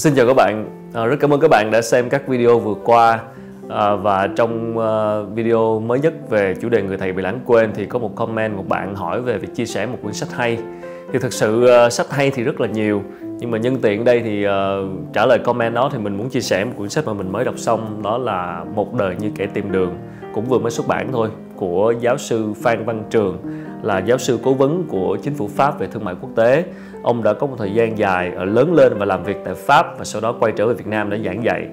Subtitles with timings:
[0.00, 2.74] Xin chào các bạn, à, rất cảm ơn các bạn đã xem các video vừa
[2.84, 3.20] qua.
[3.68, 7.72] À, và trong uh, video mới nhất về chủ đề người thầy bị lãng quên
[7.74, 10.58] thì có một comment một bạn hỏi về việc chia sẻ một quyển sách hay.
[11.12, 13.02] Thì thực sự uh, sách hay thì rất là nhiều
[13.40, 14.52] nhưng mà nhân tiện đây thì uh,
[15.12, 17.44] trả lời comment đó thì mình muốn chia sẻ một quyển sách mà mình mới
[17.44, 19.98] đọc xong đó là một đời như kẻ tìm đường
[20.34, 23.38] cũng vừa mới xuất bản thôi của giáo sư Phan Văn Trường
[23.82, 26.64] là giáo sư cố vấn của chính phủ Pháp về thương mại quốc tế.
[27.02, 29.98] Ông đã có một thời gian dài ở lớn lên và làm việc tại Pháp
[29.98, 31.66] và sau đó quay trở về Việt Nam để giảng dạy.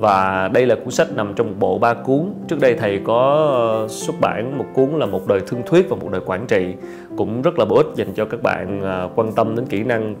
[0.00, 2.32] Và đây là cuốn sách nằm trong một bộ ba cuốn.
[2.48, 3.48] Trước đây thầy có
[3.82, 6.74] ờ, xuất bản một cuốn là một đời thương thuyết và một đời quản trị
[7.16, 10.14] cũng rất là bổ ích dành cho các bạn ờ, quan tâm đến kỹ năng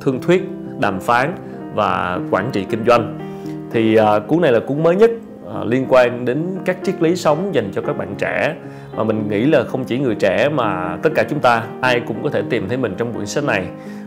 [0.00, 0.42] thương, thuyết,
[0.80, 1.34] đàm phán
[1.74, 3.18] và quản trị kinh doanh.
[3.72, 5.10] Thì ờ, cuốn này là cuốn mới nhất
[5.66, 8.54] liên quan đến các triết lý sống dành cho các bạn trẻ
[8.96, 12.22] mà mình nghĩ là không chỉ người trẻ mà tất cả chúng ta ai cũng
[12.22, 13.66] có thể tìm thấy mình trong quyển sách này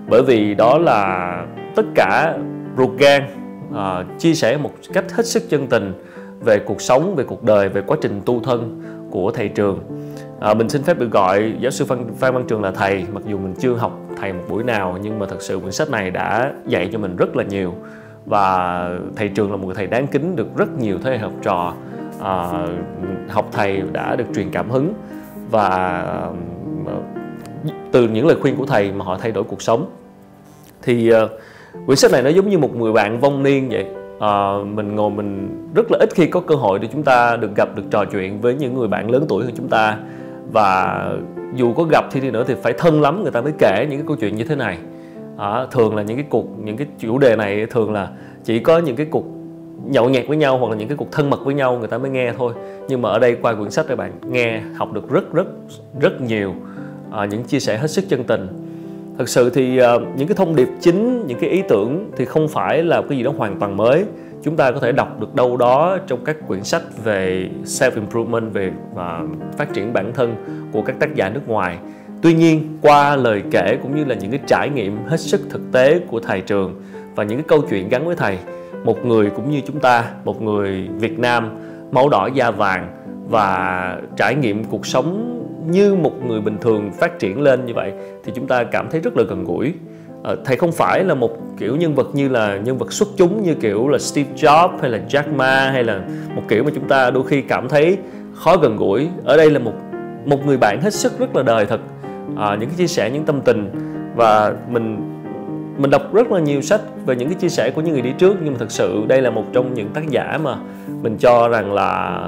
[0.10, 1.46] bởi vì đó là
[1.76, 2.38] tất cả
[2.78, 3.24] ruột gan
[3.74, 5.94] uh, chia sẻ một cách hết sức chân tình
[6.40, 9.80] về cuộc sống về cuộc đời về quá trình tu thân của thầy trường.
[10.40, 13.06] À, mình xin phép được gọi giáo sư phan, phan văn trường là thầy.
[13.14, 15.90] Mặc dù mình chưa học thầy một buổi nào nhưng mà thật sự quyển sách
[15.90, 17.74] này đã dạy cho mình rất là nhiều.
[18.26, 21.32] Và thầy trường là một người thầy đáng kính được rất nhiều thế hệ học
[21.42, 21.74] trò
[22.22, 22.66] à,
[23.30, 24.94] học thầy đã được truyền cảm hứng.
[25.52, 26.04] Và
[27.92, 29.90] từ những lời khuyên của thầy mà họ thay đổi cuộc sống.
[30.82, 31.30] Thì uh,
[31.86, 33.86] quyển sách này nó giống như một người bạn vong niên vậy.
[34.20, 37.56] À, mình ngồi mình rất là ít khi có cơ hội để chúng ta được
[37.56, 39.98] gặp được trò chuyện với những người bạn lớn tuổi hơn chúng ta.
[40.52, 41.02] Và
[41.56, 44.00] dù có gặp thì đi nữa thì phải thân lắm người ta mới kể những
[44.00, 44.78] cái câu chuyện như thế này.
[45.38, 48.10] À, thường là những cái cuộc những cái chủ đề này thường là
[48.44, 49.26] chỉ có những cái cuộc
[49.86, 51.98] nhậu nhẹt với nhau hoặc là những cái cuộc thân mật với nhau người ta
[51.98, 52.54] mới nghe thôi.
[52.88, 55.48] Nhưng mà ở đây qua quyển sách các bạn nghe học được rất rất
[56.00, 56.54] rất nhiều
[57.12, 58.63] à, những chia sẻ hết sức chân tình
[59.18, 62.48] thực sự thì uh, những cái thông điệp chính những cái ý tưởng thì không
[62.48, 64.06] phải là cái gì đó hoàn toàn mới.
[64.44, 68.54] Chúng ta có thể đọc được đâu đó trong các quyển sách về self improvement
[68.54, 69.22] về và
[69.58, 70.36] phát triển bản thân
[70.72, 71.78] của các tác giả nước ngoài.
[72.22, 75.62] Tuy nhiên qua lời kể cũng như là những cái trải nghiệm hết sức thực
[75.72, 76.82] tế của thầy trường
[77.16, 78.38] và những cái câu chuyện gắn với thầy
[78.84, 81.50] một người cũng như chúng ta một người việt nam
[81.92, 82.88] máu đỏ da vàng
[83.30, 87.92] và trải nghiệm cuộc sống như một người bình thường phát triển lên như vậy
[88.24, 89.74] thì chúng ta cảm thấy rất là gần gũi.
[90.24, 93.44] À, thầy không phải là một kiểu nhân vật như là nhân vật xuất chúng
[93.44, 96.02] như kiểu là Steve Jobs hay là Jack Ma hay là
[96.36, 97.98] một kiểu mà chúng ta đôi khi cảm thấy
[98.34, 99.10] khó gần gũi.
[99.24, 99.74] Ở đây là một
[100.26, 101.80] một người bạn hết sức rất là đời thật.
[102.38, 103.70] À, những cái chia sẻ những tâm tình
[104.16, 105.10] và mình
[105.78, 108.12] mình đọc rất là nhiều sách về những cái chia sẻ của những người đi
[108.18, 108.36] trước.
[108.44, 110.56] Nhưng mà thật sự đây là một trong những tác giả mà
[111.02, 112.20] mình cho rằng là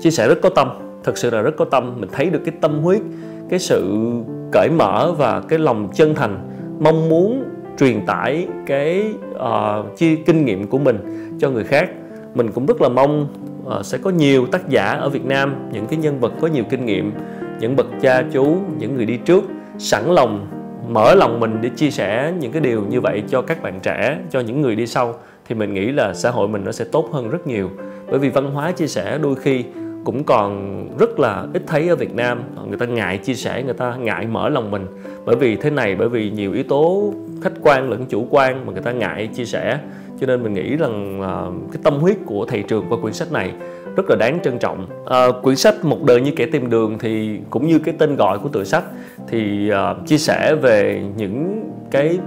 [0.00, 0.68] chia sẻ rất có tâm
[1.04, 2.00] thật sự là rất có tâm.
[2.00, 3.02] Mình thấy được cái tâm huyết
[3.48, 4.10] cái sự
[4.52, 6.48] cởi mở và cái lòng chân thành
[6.80, 7.44] mong muốn
[7.78, 10.98] truyền tải cái ờ, uh, chia kinh nghiệm của mình
[11.38, 11.90] cho người khác.
[12.34, 13.28] Mình cũng rất là mong
[13.66, 16.64] uh, sẽ có nhiều tác giả ở Việt Nam những cái nhân vật có nhiều
[16.70, 17.12] kinh nghiệm
[17.60, 19.44] những bậc cha chú những người đi trước
[19.78, 20.46] sẵn lòng
[20.88, 24.18] mở lòng mình để chia sẻ những cái điều như vậy cho các bạn trẻ
[24.30, 25.14] cho những người đi sau.
[25.48, 27.70] Thì mình nghĩ là xã hội mình nó sẽ tốt hơn rất nhiều.
[28.10, 29.64] Bởi vì văn hóa chia sẻ đôi khi
[30.04, 32.42] cũng còn rất là ít thấy ở Việt Nam.
[32.68, 34.86] Người ta ngại chia sẻ người ta ngại mở lòng mình.
[35.24, 38.72] Bởi vì thế này bởi vì nhiều yếu tố khách quan lẫn chủ quan mà
[38.72, 39.78] người ta ngại chia sẻ.
[40.20, 43.32] Cho nên mình nghĩ rằng uh, cái tâm huyết của thầy trường qua quyển sách
[43.32, 43.52] này
[43.96, 44.86] rất là đáng trân trọng.
[45.06, 48.38] À, quyển sách một đời như kẻ tìm đường thì cũng như cái tên gọi
[48.38, 48.84] của tựa sách
[49.28, 52.18] thì uh, chia sẻ về những cái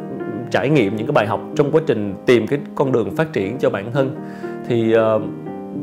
[0.52, 3.58] trải nghiệm những cái bài học trong quá trình tìm cái con đường phát triển
[3.58, 4.16] cho bản thân.
[4.68, 5.22] Thì uh,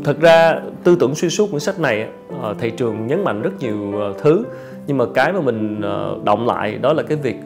[0.05, 3.43] thật ra, tư tưởng xuyên suốt quyển sách này thị ờ, thầy trường nhấn mạnh
[3.43, 4.45] rất nhiều ờ, thứ.
[4.87, 7.37] Nhưng mà cái mà mình ờ, động lại đó là cái việc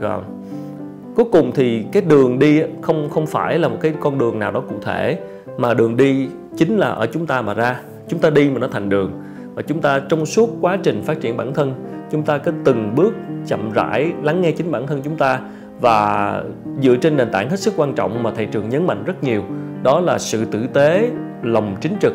[1.15, 4.53] cuối cùng thì cái đường đi không không phải là một cái con đường nào
[4.53, 5.19] đó cụ thể.
[5.57, 7.81] Mà đường đi chính là ở chúng ta mà ra.
[8.09, 9.13] Chúng ta đi mà nó thành đường.
[9.55, 11.75] Và chúng ta trong suốt quá trình phát triển bản thân,
[12.11, 13.15] chúng ta cứ từng bước
[13.47, 15.41] chậm rãi lắng nghe chính bản thân chúng ta.
[15.81, 16.43] Và
[16.83, 19.43] dựa trên nền tảng hết sức quan trọng mà thầy trường nhấn mạnh rất nhiều,
[19.83, 21.11] đó là sự tử tế,
[21.43, 22.13] lòng chính trực.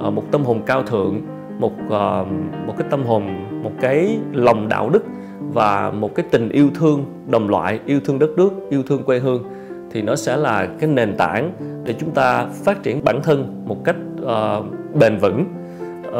[0.00, 1.20] Ờ, một tâm hồn cao thượng
[1.58, 2.24] một ờ,
[2.66, 3.22] một cái tâm hồn
[3.62, 5.04] một cái lòng đạo đức
[5.52, 9.18] và một cái tình yêu thương đồng loại yêu thương đất nước yêu thương quê
[9.18, 9.44] hương
[9.90, 11.52] thì nó sẽ là cái nền tảng
[11.84, 14.64] để chúng ta phát triển bản thân một cách uh,
[14.94, 15.44] bền vững.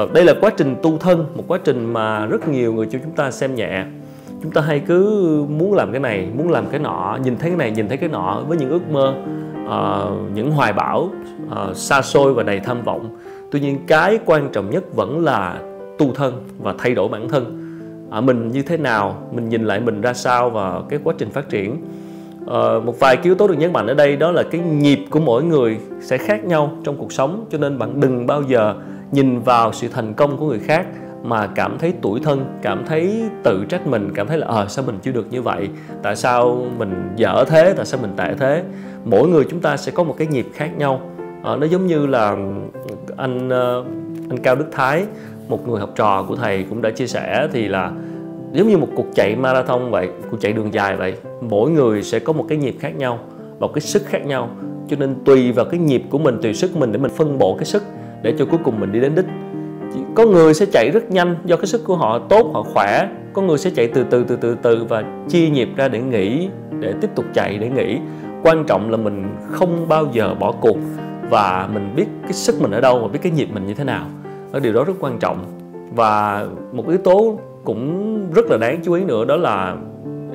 [0.03, 2.99] Uh, đây là quá trình tu thân một quá trình mà rất nhiều người cho
[3.03, 3.85] chúng ta xem nhẹ.
[4.43, 5.05] Chúng ta hay cứ
[5.49, 8.09] muốn làm cái này muốn làm cái nọ nhìn thấy cái này nhìn thấy cái
[8.09, 9.15] nọ với những ước mơ
[9.65, 11.11] uh, những hoài bão
[11.47, 13.17] uh, xa xôi và đầy tham vọng
[13.51, 15.61] tuy nhiên cái quan trọng nhất vẫn là
[15.99, 17.57] tu thân và thay đổi bản thân.
[18.11, 21.31] À, mình như thế nào mình nhìn lại mình ra sao và cái quá trình
[21.31, 21.77] phát triển.
[22.47, 25.21] À, một vài yếu tố được nhấn mạnh ở đây đó là cái nhịp của
[25.21, 28.75] mỗi người sẽ khác nhau trong cuộc sống cho nên bạn đừng bao giờ
[29.13, 30.87] nhìn vào sự thành công của người khác
[31.23, 34.69] mà cảm thấy tủi thân cảm thấy tự trách mình cảm thấy là ờ à,
[34.69, 35.69] sao mình chưa được như vậy?
[36.03, 37.75] Tại sao mình dở thế?
[37.77, 38.63] Tại sao mình tệ thế?
[39.05, 41.01] Mỗi người chúng ta sẽ có một cái nhịp khác nhau
[41.45, 42.37] à, nó giống như là
[43.17, 43.85] anh ờ,
[44.29, 45.05] anh cao đức thái
[45.49, 47.93] một người học trò của thầy cũng đã chia sẻ thì là
[48.53, 51.15] giống như một cuộc chạy marathon vậy cuộc chạy đường dài vậy.
[51.41, 53.19] Mỗi người sẽ có một cái nhịp khác nhau
[53.61, 54.51] một cái sức khác nhau.
[54.89, 57.55] Cho nên tùy vào cái nhịp của mình tùy sức mình để mình phân bổ
[57.55, 57.83] cái sức
[58.23, 59.25] để cho cuối cùng mình đi đến đích.
[60.15, 63.09] Có người sẽ chạy rất nhanh do cái sức của họ tốt họ khỏe.
[63.33, 66.49] Có người sẽ chạy từ từ từ từ từ và chia nhịp ra để nghỉ
[66.81, 67.99] để tiếp tục chạy để nghỉ.
[68.43, 70.77] Quan trọng là mình không bao giờ bỏ cuộc
[71.31, 73.85] và mình biết cái sức mình ở đâu và biết cái nhịp mình như thế
[73.85, 74.07] nào.
[74.53, 75.45] Đó, điều đó rất quan trọng.
[75.95, 79.77] Và một yếu tố cũng rất là đáng chú ý nữa đó là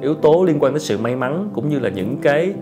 [0.02, 2.54] yếu tố liên quan đến sự may mắn cũng như là những cái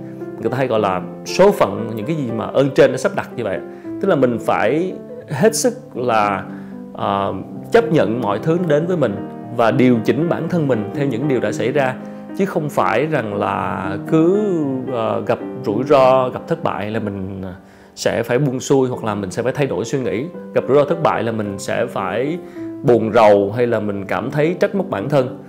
[0.41, 3.11] người ta hay gọi là số phận những cái gì mà ơn trên nó sắp
[3.15, 3.59] đặt như vậy.
[4.01, 4.93] Tức là mình phải
[5.29, 6.43] hết sức là
[6.93, 7.35] uh,
[7.71, 9.15] chấp nhận mọi thứ đến với mình
[9.57, 11.95] và điều chỉnh bản thân mình theo những điều đã xảy ra.
[12.37, 17.41] Chứ không phải rằng là cứ uh, gặp rủi ro gặp thất bại là mình
[17.43, 17.53] ờ,
[17.95, 20.25] sẽ phải buông xuôi hoặc là mình sẽ phải thay đổi suy nghĩ.
[20.53, 22.37] Gặp rủi ro thất bại là mình sẽ phải
[22.83, 25.39] buồn rầu hay là mình cảm thấy trách móc bản thân.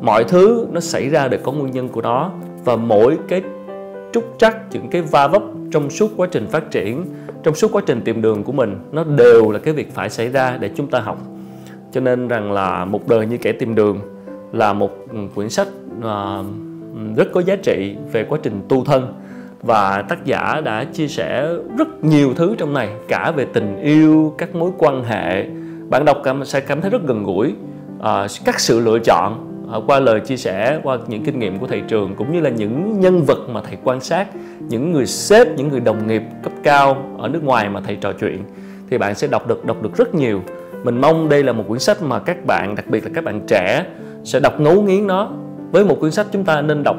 [0.00, 2.30] Mọi thứ nó xảy ra đều có nguyên nhân của nó
[2.64, 3.42] và mỗi cái
[4.12, 7.04] trúc trắc, những cái va vấp trong suốt quá trình phát triển,
[7.42, 10.28] trong suốt quá trình tìm đường của mình, nó đều là cái việc phải xảy
[10.28, 11.18] ra để chúng ta học.
[11.92, 14.00] Cho nên rằng là một đời như kẻ tìm đường
[14.52, 14.90] là một
[15.34, 15.68] quyển sách
[16.02, 16.42] à,
[17.16, 19.14] rất có giá trị về quá trình tu thân
[19.66, 24.34] và tác giả đã chia sẻ rất nhiều thứ trong này cả về tình yêu
[24.38, 25.46] các mối quan hệ.
[25.90, 27.54] Bạn đọc cảm sẽ cảm thấy rất gần gũi.
[28.02, 31.66] À, các sự lựa chọn à, qua lời chia sẻ qua những kinh nghiệm của
[31.66, 34.28] thầy trường cũng như là những nhân vật mà thầy quan sát
[34.68, 38.12] những người sếp những người đồng nghiệp cấp cao ở nước ngoài mà thầy trò
[38.12, 38.38] chuyện
[38.90, 40.42] thì bạn sẽ đọc được đọc được rất nhiều.
[40.84, 43.40] Mình mong đây là một quyển sách mà các bạn đặc biệt là các bạn
[43.46, 43.84] trẻ
[44.24, 45.30] sẽ đọc ngấu nghiến nó.
[45.70, 46.96] Với một quyển sách chúng ta nên đọc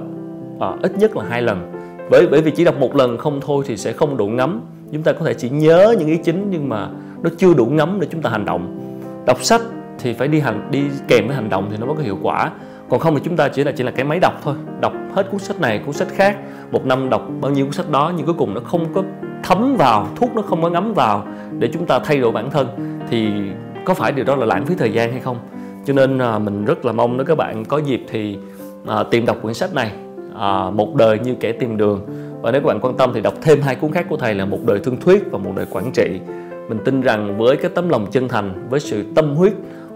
[0.60, 1.75] à, ít nhất là hai lần
[2.10, 4.62] bởi bởi vì chỉ đọc một lần không thôi thì sẽ không đủ ngấm
[4.92, 6.90] chúng ta có thể chỉ nhớ những ý chính nhưng mà
[7.24, 8.92] nó chưa đủ ngấm để chúng ta hành động.
[9.26, 9.62] Đọc sách
[10.00, 12.52] thì phải đi hành đi kèm với hành động thì nó mới có hiệu quả.
[12.90, 14.56] Còn không thì chúng ta chỉ là chỉ là cái máy đọc thôi.
[14.82, 16.38] Đọc hết cuốn sách này cuốn sách khác.
[16.72, 19.04] Một năm đọc bao nhiêu cuốn sách đó nhưng cuối cùng nó không có
[19.44, 21.28] thấm vào thuốc nó không có ngấm vào
[21.60, 22.68] để chúng ta thay đổi bản thân.
[23.10, 23.30] Thì
[23.86, 25.38] có phải điều đó là lãng phí thời gian hay không?
[25.86, 28.38] Cho nên à, mình rất là mong nếu các bạn có dịp thì
[28.88, 29.92] à, tìm đọc quyển sách này
[30.40, 32.02] à, một đời như kẻ tìm đường.
[32.42, 34.46] Và nếu các bạn quan tâm thì đọc thêm hai cuốn khác của thầy là
[34.46, 36.20] một đời thương thuyết và một đời quản trị.
[36.70, 39.54] Mình tin rằng với cái tấm lòng chân thành với sự tâm huyết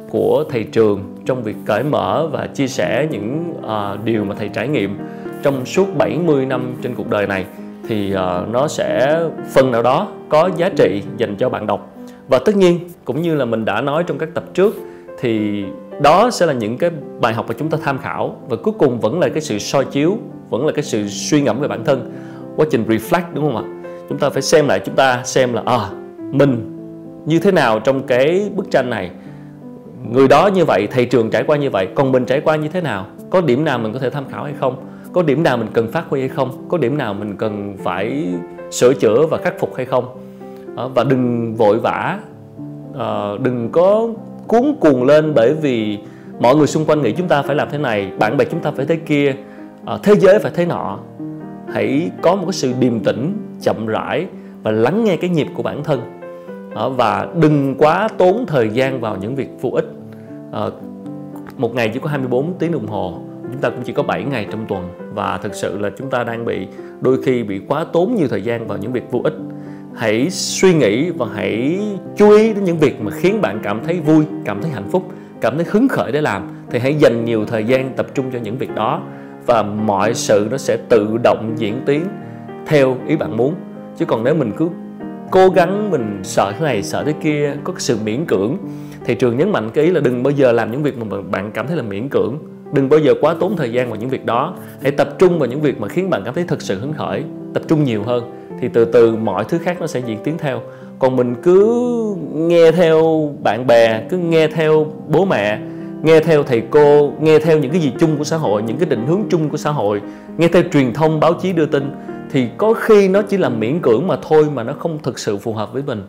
[0.10, 4.50] của thầy trường trong việc cởi mở và chia sẻ những uh, điều mà thầy
[4.50, 4.98] trải nghiệm
[5.44, 7.46] trong suốt 70 năm trên cuộc đời này
[7.88, 9.20] thì uh, nó sẽ
[9.54, 11.96] phần nào đó có giá trị dành cho bạn đọc.
[12.28, 14.76] Và tất nhiên cũng như là mình đã nói trong các tập trước
[15.20, 15.64] thì
[16.02, 16.90] đó sẽ là những cái
[17.22, 19.86] bài học mà chúng ta tham khảo và cuối cùng vẫn là cái sự soi
[19.86, 20.18] chiếu,
[20.50, 22.12] vẫn là cái sự suy ngẫm về bản thân.
[22.56, 23.64] Quá trình reflect, đúng không ạ?
[24.10, 25.90] Chúng ta phải xem lại, chúng ta xem là à
[26.32, 26.76] mình
[27.26, 29.12] như thế nào trong cái bức tranh này?
[30.12, 32.68] Người đó như vậy, thầy trường trải qua như vậy, còn mình trải qua như
[32.68, 33.06] thế nào?
[33.30, 34.76] Có điểm nào mình có thể tham khảo hay không?
[35.14, 36.66] Có điểm nào mình cần phát huy hay không?
[36.70, 38.28] Có điểm nào mình cần phải
[38.72, 40.06] sửa chữa và khắc phục hay không?
[40.76, 42.20] Ờ, và đừng vội vã.
[42.94, 44.10] Ờ, đừng có
[44.50, 45.98] cuốn cuồng lên bởi vì
[46.40, 48.72] mọi người xung quanh nghĩ chúng ta phải làm thế này, bạn bè chúng ta
[48.72, 49.36] phải thế kia
[49.86, 51.00] ờ, thế giới phải thế nọ.
[51.74, 54.26] Hãy có một cái sự điềm tĩnh, chậm rãi
[54.64, 56.02] và lắng nghe cái nhịp của bản thân.
[56.74, 59.86] Ờ, và đừng quá tốn thời gian vào những việc vô ích.
[60.52, 60.72] Ờ,
[61.58, 63.20] một ngày chỉ có 24 tiếng đồng hồ,
[63.52, 64.90] chúng ta cũng chỉ có 7 ngày trong tuần.
[65.14, 66.68] Và thực sự là chúng ta đang bị,
[67.02, 69.34] đôi khi bị quá tốn nhiều thời gian vào những việc vô ích
[70.00, 71.80] hãy suy nghĩ và hãy
[72.16, 75.12] chú ý đến những việc mà khiến bạn cảm thấy vui, cảm thấy hạnh phúc,
[75.42, 76.48] cảm thấy hứng khởi để làm.
[76.70, 79.02] Thì hãy dành nhiều thời gian tập trung cho những việc đó
[79.46, 82.06] và mọi sự nó sẽ tự động diễn tiến
[82.66, 83.56] theo ý bạn muốn.
[83.98, 84.70] Chứ còn nếu mình cứ
[85.32, 88.58] cố gắng mình sợ thế này, sợ thế kia, có sự miễn cưỡng,
[89.06, 91.52] thì trường nhấn mạnh cái ý là đừng bao giờ làm những việc mà bạn
[91.52, 92.38] cảm thấy là miễn cưỡng.
[92.74, 94.56] Đừng bao giờ quá tốn thời gian vào những việc đó.
[94.82, 97.24] Hãy tập trung vào những việc mà khiến bạn cảm thấy thực sự hứng khởi,
[97.54, 100.62] tập trung nhiều hơn thì từ từ mọi thứ khác nó sẽ diễn tiến theo.
[101.00, 105.60] Còn mình cứ nghe theo bạn bè cứ nghe theo bố mẹ
[106.04, 108.90] nghe theo thầy cô nghe theo những cái gì chung của xã hội những cái
[108.90, 110.02] định hướng chung của xã hội
[110.38, 111.92] nghe theo truyền thông báo chí đưa tin
[112.32, 115.38] thì có khi nó chỉ là miễn cưỡng mà thôi mà nó không thực sự
[115.38, 116.04] phù hợp với mình.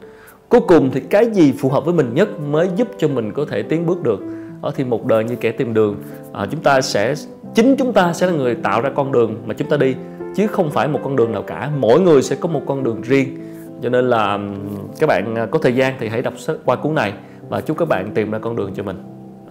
[0.48, 3.44] Cuối cùng thì cái gì phù hợp với mình nhất mới giúp cho mình có
[3.44, 4.20] thể tiến bước được?
[4.62, 5.96] Ở thì một đời như kẻ tìm đường.
[6.32, 7.14] À, chúng ta sẽ
[7.54, 9.94] chính chúng ta sẽ là người tạo ra con đường mà chúng ta đi
[10.34, 11.70] chứ không phải một con đường nào cả.
[11.78, 13.38] Mỗi người sẽ có một con đường riêng.
[13.82, 14.38] Cho nên là
[14.98, 16.34] các bạn à, có thời gian thì hãy đọc
[16.64, 17.12] qua cuốn này
[17.48, 19.02] và chúc các bạn tìm ra con đường cho mình.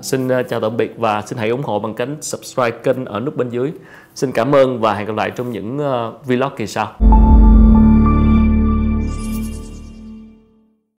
[0.01, 3.19] Xin à, chào tạm biệt và xin hãy ủng hộ bằng cách subscribe kênh ở
[3.19, 3.71] nút bên dưới.
[4.15, 7.18] Xin cảm ơn và hẹn gặp lại trong những ờ, vlog kỳ sau.